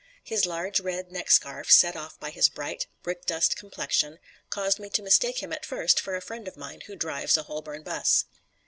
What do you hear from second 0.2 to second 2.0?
His large, red neckscarf set